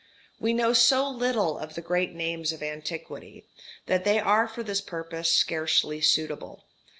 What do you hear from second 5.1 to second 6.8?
scarcely suitable.